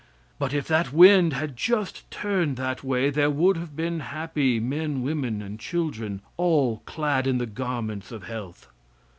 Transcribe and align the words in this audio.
But 0.39 0.51
if 0.51 0.67
that 0.67 0.91
wind 0.91 1.33
had 1.33 1.55
just 1.55 2.09
turned 2.09 2.55
that 2.57 2.83
way 2.83 3.11
there 3.11 3.29
would 3.29 3.55
have 3.55 3.75
been 3.75 3.99
happy 3.99 4.59
men, 4.59 5.03
women 5.03 5.43
and 5.43 5.59
children, 5.59 6.21
all 6.37 6.79
clad 6.87 7.27
in 7.27 7.37
the 7.37 7.45
garments 7.45 8.11
of 8.11 8.23
health. 8.23 8.67